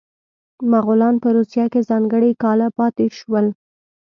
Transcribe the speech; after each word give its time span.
مغولان 0.71 1.15
په 1.23 1.27
روسیه 1.37 1.65
کې 1.71 1.87
ځانګړي 1.89 2.31
کاله 2.43 2.67
پاتې 2.77 3.05
شول. 3.17 3.45